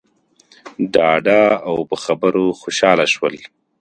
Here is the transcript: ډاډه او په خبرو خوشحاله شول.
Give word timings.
ډاډه 0.93 1.41
او 1.67 1.75
په 1.89 1.95
خبرو 2.03 2.45
خوشحاله 2.59 3.05
شول. 3.13 3.35